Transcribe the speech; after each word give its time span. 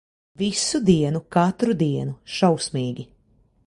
Visu 0.41 0.81
dienu, 0.87 1.21
katru 1.37 1.77
dienu. 1.85 2.19
Šausmīgi. 2.39 3.11